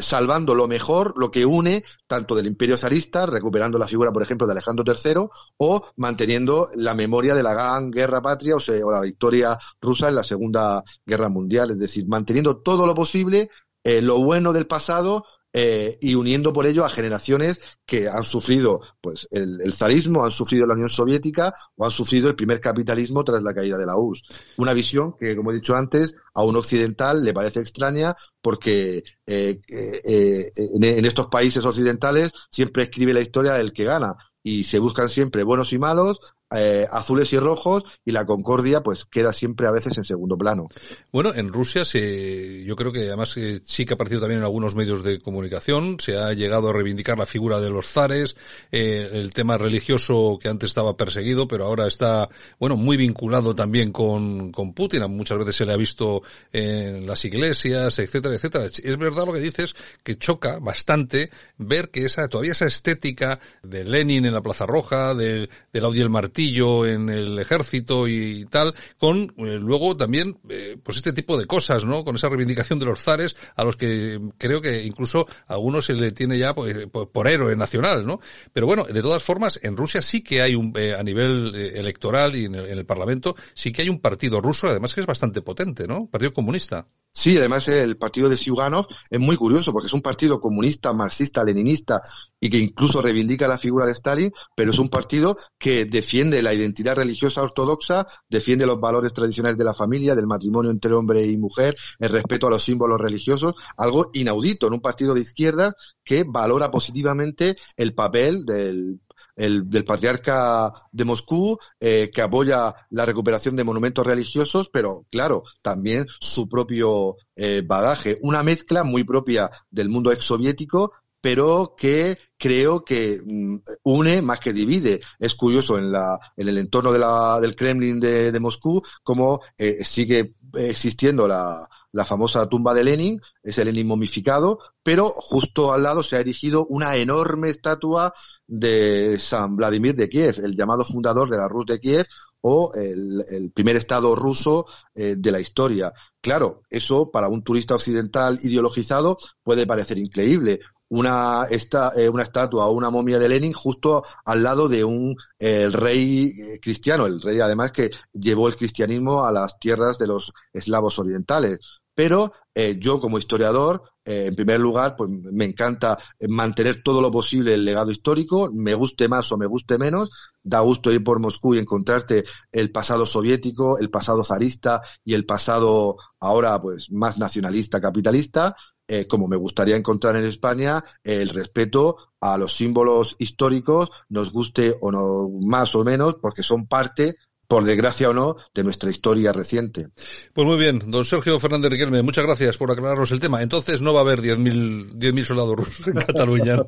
salvando 0.00 0.54
lo 0.54 0.68
mejor, 0.68 1.14
lo 1.16 1.30
que 1.30 1.46
une 1.46 1.82
tanto 2.06 2.34
del 2.34 2.46
imperio 2.46 2.76
zarista, 2.76 3.26
recuperando 3.26 3.78
la 3.78 3.86
figura, 3.86 4.12
por 4.12 4.22
ejemplo, 4.22 4.46
de 4.46 4.52
Alejandro 4.52 4.84
III, 4.86 5.28
o 5.56 5.82
manteniendo 5.96 6.68
la 6.74 6.94
memoria 6.94 7.34
de 7.34 7.42
la 7.42 7.54
gran 7.54 7.90
guerra 7.90 8.20
patria 8.20 8.56
o, 8.56 8.60
sea, 8.60 8.84
o 8.84 8.90
la 8.90 9.00
victoria 9.00 9.56
rusa 9.80 10.08
en 10.08 10.16
la 10.16 10.24
Segunda 10.24 10.82
Guerra 11.06 11.28
Mundial, 11.28 11.70
es 11.70 11.78
decir, 11.78 12.06
manteniendo 12.08 12.58
todo 12.58 12.86
lo 12.86 12.94
posible, 12.94 13.50
eh, 13.84 14.02
lo 14.02 14.22
bueno 14.22 14.52
del 14.52 14.66
pasado, 14.66 15.24
eh, 15.52 15.96
y 16.00 16.14
uniendo 16.14 16.52
por 16.52 16.66
ello 16.66 16.84
a 16.84 16.90
generaciones 16.90 17.78
que 17.86 18.08
han 18.08 18.24
sufrido 18.24 18.80
pues 19.00 19.28
el, 19.30 19.60
el, 19.62 19.72
zarismo, 19.72 20.24
han 20.24 20.30
sufrido 20.30 20.66
la 20.66 20.74
Unión 20.74 20.90
Soviética 20.90 21.52
o 21.76 21.86
han 21.86 21.90
sufrido 21.90 22.28
el 22.28 22.36
primer 22.36 22.60
capitalismo 22.60 23.24
tras 23.24 23.42
la 23.42 23.54
caída 23.54 23.78
de 23.78 23.86
la 23.86 23.96
URSS. 23.96 24.24
Una 24.58 24.74
visión 24.74 25.14
que, 25.18 25.34
como 25.36 25.50
he 25.50 25.54
dicho 25.54 25.74
antes, 25.74 26.14
a 26.34 26.42
un 26.42 26.56
occidental 26.56 27.24
le 27.24 27.32
parece 27.32 27.60
extraña 27.60 28.14
porque 28.42 29.02
eh, 29.26 29.60
eh, 29.68 30.50
en, 30.54 30.84
en 30.84 31.04
estos 31.04 31.28
países 31.28 31.64
occidentales 31.64 32.32
siempre 32.50 32.82
escribe 32.82 33.14
la 33.14 33.20
historia 33.20 33.54
del 33.54 33.72
que 33.72 33.84
gana 33.84 34.16
y 34.42 34.64
se 34.64 34.78
buscan 34.78 35.08
siempre 35.08 35.42
buenos 35.42 35.72
y 35.72 35.78
malos, 35.78 36.20
eh, 36.56 36.86
azules 36.90 37.32
y 37.32 37.38
rojos 37.38 37.82
y 38.04 38.12
la 38.12 38.24
concordia 38.24 38.80
pues 38.80 39.04
queda 39.04 39.32
siempre 39.32 39.66
a 39.66 39.70
veces 39.70 39.98
en 39.98 40.04
segundo 40.04 40.38
plano. 40.38 40.68
Bueno, 41.12 41.34
en 41.34 41.52
Rusia 41.52 41.84
se, 41.84 42.64
yo 42.64 42.74
creo 42.76 42.92
que 42.92 43.08
además 43.08 43.36
eh, 43.36 43.60
sí 43.66 43.84
que 43.84 43.92
ha 43.92 43.96
aparecido 43.96 44.22
también 44.22 44.38
en 44.38 44.44
algunos 44.44 44.74
medios 44.74 45.02
de 45.02 45.20
comunicación, 45.20 45.98
se 46.00 46.16
ha 46.16 46.32
llegado 46.32 46.70
a 46.70 46.72
reivindicar 46.72 47.18
la 47.18 47.26
figura 47.26 47.60
de 47.60 47.70
los 47.70 47.86
zares, 47.86 48.36
eh, 48.72 49.10
el 49.12 49.34
tema 49.34 49.58
religioso 49.58 50.38
que 50.40 50.48
antes 50.48 50.70
estaba 50.70 50.96
perseguido, 50.96 51.46
pero 51.46 51.66
ahora 51.66 51.86
está, 51.86 52.28
bueno, 52.58 52.76
muy 52.76 52.96
vinculado 52.96 53.54
también 53.54 53.92
con, 53.92 54.50
con 54.50 54.72
Putin, 54.72 55.02
muchas 55.10 55.38
veces 55.38 55.56
se 55.56 55.64
le 55.66 55.72
ha 55.72 55.76
visto 55.76 56.22
en 56.52 57.06
las 57.06 57.24
iglesias, 57.24 57.98
etcétera, 57.98 58.34
etcétera. 58.34 58.66
Es 58.66 58.98
verdad 58.98 59.26
lo 59.26 59.32
que 59.32 59.40
dices, 59.40 59.74
que 60.02 60.16
choca 60.16 60.58
bastante 60.60 61.30
ver 61.58 61.90
que 61.90 62.00
esa, 62.00 62.26
todavía 62.28 62.52
esa 62.52 62.66
estética 62.66 63.38
de 63.62 63.84
Lenin 63.84 64.24
en 64.24 64.32
la 64.32 64.42
Plaza 64.42 64.66
Roja, 64.66 65.14
del, 65.14 65.50
del 65.72 65.84
Audi 65.84 66.00
el 66.00 66.10
Martín, 66.10 66.37
prestigio 66.38 66.86
en 66.86 67.08
el 67.08 67.36
ejército 67.40 68.06
y 68.06 68.44
tal, 68.44 68.72
con 68.96 69.34
eh, 69.38 69.58
luego 69.60 69.96
también 69.96 70.38
pues 70.84 70.98
este 70.98 71.12
tipo 71.12 71.36
de 71.36 71.46
cosas, 71.46 71.84
¿no? 71.84 72.04
Con 72.04 72.14
esa 72.14 72.28
reivindicación 72.28 72.78
de 72.78 72.86
los 72.86 73.02
zares 73.02 73.34
a 73.56 73.64
los 73.64 73.74
que 73.76 74.20
creo 74.38 74.60
que 74.60 74.84
incluso 74.84 75.26
a 75.48 75.54
algunos 75.54 75.86
se 75.86 75.94
le 75.94 76.12
tiene 76.12 76.38
ya 76.38 76.54
pues, 76.54 76.86
por 76.86 77.26
héroe 77.26 77.56
nacional, 77.56 78.06
¿no? 78.06 78.20
Pero 78.52 78.66
bueno, 78.66 78.84
de 78.84 79.02
todas 79.02 79.24
formas, 79.24 79.58
en 79.64 79.76
Rusia 79.76 80.00
sí 80.00 80.22
que 80.22 80.40
hay 80.40 80.54
un, 80.54 80.72
a 80.96 81.02
nivel 81.02 81.56
electoral 81.74 82.36
y 82.36 82.44
en 82.44 82.54
el, 82.54 82.66
en 82.66 82.78
el 82.78 82.86
Parlamento, 82.86 83.34
sí 83.52 83.72
que 83.72 83.82
hay 83.82 83.88
un 83.88 83.98
partido 83.98 84.40
ruso, 84.40 84.68
además 84.68 84.94
que 84.94 85.00
es 85.00 85.06
bastante 85.08 85.42
potente, 85.42 85.88
¿no? 85.88 86.06
Partido 86.06 86.32
comunista. 86.32 86.86
Sí, 87.18 87.36
además 87.36 87.66
el 87.66 87.96
partido 87.96 88.28
de 88.28 88.38
Siuganov 88.38 88.86
es 89.10 89.18
muy 89.18 89.34
curioso 89.34 89.72
porque 89.72 89.88
es 89.88 89.92
un 89.92 90.02
partido 90.02 90.38
comunista, 90.38 90.92
marxista, 90.92 91.42
leninista 91.42 92.00
y 92.38 92.48
que 92.48 92.58
incluso 92.58 93.02
reivindica 93.02 93.48
la 93.48 93.58
figura 93.58 93.86
de 93.86 93.92
Stalin, 93.92 94.30
pero 94.54 94.70
es 94.70 94.78
un 94.78 94.88
partido 94.88 95.34
que 95.58 95.84
defiende 95.84 96.40
la 96.44 96.54
identidad 96.54 96.94
religiosa 96.94 97.42
ortodoxa, 97.42 98.06
defiende 98.28 98.66
los 98.66 98.78
valores 98.78 99.12
tradicionales 99.12 99.58
de 99.58 99.64
la 99.64 99.74
familia, 99.74 100.14
del 100.14 100.28
matrimonio 100.28 100.70
entre 100.70 100.94
hombre 100.94 101.26
y 101.26 101.36
mujer, 101.36 101.74
el 101.98 102.08
respeto 102.08 102.46
a 102.46 102.50
los 102.50 102.62
símbolos 102.62 103.00
religiosos, 103.00 103.54
algo 103.76 104.10
inaudito 104.12 104.68
en 104.68 104.74
un 104.74 104.80
partido 104.80 105.12
de 105.12 105.22
izquierda 105.22 105.72
que 106.04 106.24
valora 106.24 106.70
positivamente 106.70 107.56
el 107.76 107.94
papel 107.94 108.44
del 108.44 109.00
el, 109.38 109.70
del 109.70 109.84
patriarca 109.84 110.70
de 110.92 111.04
Moscú, 111.04 111.56
eh, 111.80 112.10
que 112.12 112.22
apoya 112.22 112.74
la 112.90 113.06
recuperación 113.06 113.56
de 113.56 113.64
monumentos 113.64 114.06
religiosos, 114.06 114.68
pero 114.70 115.06
claro, 115.10 115.44
también 115.62 116.06
su 116.20 116.48
propio 116.48 117.16
eh, 117.36 117.62
bagaje, 117.64 118.18
una 118.22 118.42
mezcla 118.42 118.84
muy 118.84 119.04
propia 119.04 119.50
del 119.70 119.88
mundo 119.88 120.12
exsoviético, 120.12 120.92
pero 121.20 121.74
que 121.76 122.18
creo 122.36 122.84
que 122.84 123.18
mm, 123.24 123.56
une 123.84 124.22
más 124.22 124.40
que 124.40 124.52
divide. 124.52 125.00
Es 125.18 125.34
curioso 125.34 125.78
en 125.78 125.90
la 125.90 126.18
en 126.36 126.48
el 126.48 126.58
entorno 126.58 126.92
de 126.92 126.98
la, 126.98 127.40
del 127.40 127.56
Kremlin 127.56 127.98
de, 128.00 128.38
Moscú 128.40 128.80
cómo 129.02 129.40
eh, 129.56 129.84
sigue 129.84 130.34
existiendo 130.54 131.26
la, 131.26 131.68
la 131.92 132.04
famosa 132.04 132.48
tumba 132.48 132.74
de 132.74 132.84
Lenin, 132.84 133.20
es 133.42 133.58
el 133.58 133.66
Lenin 133.66 133.86
momificado, 133.86 134.58
pero 134.82 135.08
justo 135.08 135.72
al 135.72 135.82
lado 135.82 136.02
se 136.02 136.16
ha 136.16 136.20
erigido 136.20 136.66
una 136.66 136.96
enorme 136.96 137.48
estatua 137.48 138.12
de 138.48 139.18
San 139.20 139.54
Vladimir 139.54 139.94
de 139.94 140.08
Kiev, 140.08 140.40
el 140.42 140.56
llamado 140.56 140.84
fundador 140.84 141.30
de 141.30 141.36
la 141.36 141.46
Rus 141.46 141.66
de 141.66 141.78
Kiev 141.78 142.06
o 142.40 142.72
el, 142.74 143.52
primer 143.52 143.76
estado 143.76 144.14
ruso 144.16 144.66
eh, 144.94 145.16
de 145.18 145.32
la 145.32 145.40
historia. 145.40 145.92
Claro, 146.20 146.62
eso 146.70 147.10
para 147.10 147.28
un 147.28 147.42
turista 147.42 147.74
occidental 147.74 148.38
ideologizado 148.42 149.18
puede 149.42 149.66
parecer 149.66 149.98
increíble. 149.98 150.60
Una, 150.90 151.44
esta, 151.50 151.92
eh, 151.96 152.08
una 152.08 152.22
estatua 152.22 152.66
o 152.66 152.72
una 152.72 152.88
momia 152.88 153.18
de 153.18 153.28
Lenin 153.28 153.52
justo 153.52 154.02
al 154.24 154.42
lado 154.42 154.68
de 154.68 154.84
un 154.84 155.16
el 155.38 155.72
rey 155.74 156.28
eh, 156.28 156.60
cristiano, 156.62 157.04
el 157.04 157.20
rey 157.20 157.40
además 157.40 157.72
que 157.72 157.90
llevó 158.12 158.48
el 158.48 158.56
cristianismo 158.56 159.26
a 159.26 159.32
las 159.32 159.58
tierras 159.58 159.98
de 159.98 160.06
los 160.06 160.32
eslavos 160.54 160.98
orientales 160.98 161.60
pero 161.98 162.30
eh, 162.54 162.76
yo 162.78 163.00
como 163.00 163.18
historiador, 163.18 163.82
eh, 164.04 164.26
en 164.26 164.36
primer 164.36 164.60
lugar, 164.60 164.94
pues 164.96 165.10
me 165.32 165.46
encanta 165.46 165.98
mantener 166.28 166.80
todo 166.80 167.00
lo 167.00 167.10
posible 167.10 167.54
el 167.54 167.64
legado 167.64 167.90
histórico, 167.90 168.52
me 168.54 168.74
guste 168.74 169.08
más 169.08 169.32
o 169.32 169.36
me 169.36 169.46
guste 169.46 169.78
menos, 169.78 170.08
da 170.40 170.60
gusto 170.60 170.92
ir 170.92 171.02
por 171.02 171.18
Moscú 171.18 171.56
y 171.56 171.58
encontrarte 171.58 172.22
el 172.52 172.70
pasado 172.70 173.04
soviético, 173.04 173.80
el 173.80 173.90
pasado 173.90 174.22
zarista 174.22 174.80
y 175.04 175.14
el 175.14 175.26
pasado 175.26 175.96
ahora 176.20 176.60
pues 176.60 176.86
más 176.92 177.18
nacionalista, 177.18 177.80
capitalista, 177.80 178.54
eh, 178.86 179.08
como 179.08 179.26
me 179.26 179.36
gustaría 179.36 179.74
encontrar 179.74 180.14
en 180.14 180.24
España, 180.24 180.80
el 181.02 181.30
respeto 181.30 181.96
a 182.20 182.38
los 182.38 182.52
símbolos 182.52 183.16
históricos, 183.18 183.90
nos 184.08 184.32
guste 184.32 184.76
o 184.80 184.92
no 184.92 185.30
más 185.40 185.74
o 185.74 185.82
menos, 185.82 186.14
porque 186.22 186.44
son 186.44 186.68
parte 186.68 187.16
por 187.48 187.64
desgracia 187.64 188.10
o 188.10 188.14
no, 188.14 188.36
de 188.54 188.62
nuestra 188.62 188.90
historia 188.90 189.32
reciente. 189.32 189.88
Pues 190.34 190.46
muy 190.46 190.58
bien, 190.58 190.82
don 190.86 191.04
Sergio 191.04 191.40
Fernández 191.40 191.72
Riquelme, 191.72 192.02
muchas 192.02 192.24
gracias 192.24 192.58
por 192.58 192.70
aclararnos 192.70 193.10
el 193.10 193.20
tema. 193.20 193.42
Entonces 193.42 193.80
no 193.80 193.94
va 193.94 194.00
a 194.00 194.02
haber 194.02 194.20
10.000 194.20 195.12
mil 195.12 195.24
soldados 195.24 195.56
rusos 195.56 195.88
en 195.88 195.94
Cataluña, 196.06 196.56
¿no? 196.56 196.66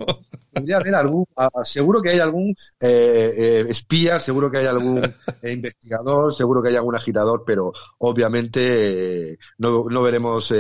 Haber 0.54 0.94
algún, 0.94 1.26
seguro 1.64 2.00
que 2.00 2.10
hay 2.10 2.18
algún 2.18 2.54
eh, 2.80 3.30
eh, 3.36 3.64
espía, 3.68 4.18
seguro 4.18 4.50
que 4.50 4.58
hay 4.58 4.66
algún 4.66 5.04
eh, 5.42 5.52
investigador, 5.52 6.34
seguro 6.34 6.62
que 6.62 6.70
hay 6.70 6.76
algún 6.76 6.96
agitador, 6.96 7.44
pero 7.46 7.72
obviamente 7.98 9.38
no, 9.58 9.84
no, 9.90 10.02
veremos 10.02 10.54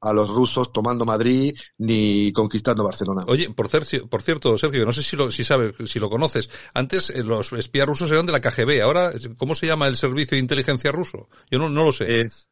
a 0.00 0.12
los 0.12 0.28
rusos 0.28 0.72
tomando 0.72 1.06
Madrid 1.06 1.56
ni 1.78 2.30
conquistando 2.32 2.84
Barcelona. 2.84 3.24
Oye, 3.26 3.50
por, 3.50 3.70
por 4.08 4.22
cierto, 4.22 4.58
Sergio, 4.58 4.84
no 4.84 4.92
sé 4.92 5.02
si 5.02 5.16
lo, 5.16 5.32
si 5.32 5.44
sabes, 5.44 5.72
si 5.86 5.98
lo 5.98 6.10
conoces, 6.10 6.50
antes 6.74 7.10
los 7.16 7.52
espías 7.54 7.86
rusos 7.86 8.10
eran 8.10 8.26
de 8.26 8.32
la 8.32 8.40
KGB, 8.40 8.82
ahora, 8.82 9.10
¿cómo 9.38 9.54
se 9.54 9.62
se 9.62 9.68
llama 9.68 9.86
el 9.86 9.96
servicio 9.96 10.34
de 10.34 10.40
inteligencia 10.40 10.90
ruso? 10.90 11.28
Yo 11.48 11.60
no, 11.60 11.68
no 11.68 11.84
lo 11.84 11.92
sé. 11.92 12.22
Es, 12.22 12.50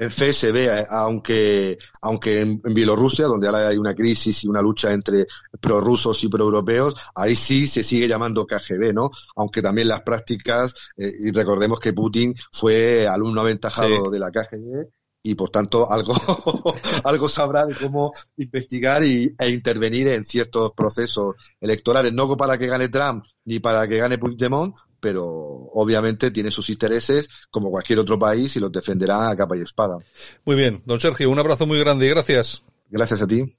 el 0.00 0.10
FSB, 0.10 0.56
eh, 0.56 0.86
aunque, 0.90 1.78
aunque 2.00 2.40
en, 2.40 2.60
Bielorrusia, 2.62 3.26
donde 3.26 3.46
ahora 3.46 3.68
hay 3.68 3.76
una 3.76 3.94
crisis 3.94 4.44
y 4.44 4.48
una 4.48 4.62
lucha 4.62 4.92
entre 4.92 5.26
prorrusos 5.60 6.24
y 6.24 6.28
proeuropeos, 6.28 6.94
ahí 7.14 7.36
sí 7.36 7.66
se 7.66 7.84
sigue 7.84 8.08
llamando 8.08 8.46
KGB, 8.46 8.94
¿no? 8.94 9.10
Aunque 9.36 9.60
también 9.60 9.88
las 9.88 10.00
prácticas, 10.00 10.74
eh, 10.96 11.12
y 11.20 11.30
recordemos 11.32 11.78
que 11.80 11.92
Putin 11.92 12.34
fue 12.50 13.06
alumno 13.06 13.42
aventajado 13.42 14.10
de 14.10 14.18
la 14.18 14.30
KGB 14.30 14.88
y 15.22 15.34
por 15.34 15.50
tanto 15.50 15.90
algo, 15.90 16.14
algo 17.04 17.28
sabrá 17.28 17.66
de 17.66 17.74
cómo 17.74 18.12
investigar 18.38 19.04
y, 19.04 19.34
e 19.38 19.50
intervenir 19.50 20.08
en 20.08 20.24
ciertos 20.24 20.72
procesos 20.72 21.34
electorales, 21.60 22.14
no 22.14 22.34
para 22.38 22.56
que 22.56 22.68
gane 22.68 22.88
Trump 22.88 23.24
ni 23.44 23.58
para 23.58 23.86
que 23.86 23.98
gane 23.98 24.16
Puigdemont, 24.16 24.74
pero 25.00 25.24
obviamente 25.24 26.30
tiene 26.30 26.50
sus 26.50 26.70
intereses 26.70 27.28
como 27.50 27.70
cualquier 27.70 27.98
otro 27.98 28.18
país 28.18 28.54
y 28.56 28.60
los 28.60 28.70
defenderá 28.70 29.30
a 29.30 29.36
capa 29.36 29.56
y 29.56 29.60
espada. 29.60 29.98
Muy 30.44 30.56
bien, 30.56 30.82
don 30.86 31.00
Sergio, 31.00 31.30
un 31.30 31.38
abrazo 31.38 31.66
muy 31.66 31.78
grande 31.78 32.06
y 32.06 32.10
gracias. 32.10 32.62
Gracias 32.90 33.22
a 33.22 33.26
ti. 33.26 33.56